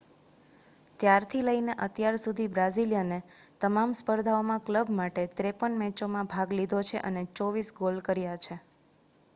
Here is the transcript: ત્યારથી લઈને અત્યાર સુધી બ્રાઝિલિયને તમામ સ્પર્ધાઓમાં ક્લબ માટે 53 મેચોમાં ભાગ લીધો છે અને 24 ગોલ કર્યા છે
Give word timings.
ત્યારથી 0.99 1.41
લઈને 1.43 1.75
અત્યાર 1.79 2.17
સુધી 2.21 2.47
બ્રાઝિલિયને 2.51 3.19
તમામ 3.61 3.93
સ્પર્ધાઓમાં 3.99 4.65
ક્લબ 4.65 4.91
માટે 4.95 5.27
53 5.37 5.79
મેચોમાં 5.79 6.31
ભાગ 6.31 6.57
લીધો 6.57 6.83
છે 6.89 7.05
અને 7.05 7.27
24 7.35 7.77
ગોલ 7.79 8.03
કર્યા 8.05 8.43
છે 8.43 8.61